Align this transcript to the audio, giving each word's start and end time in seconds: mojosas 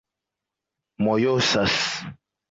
mojosas 1.03 1.77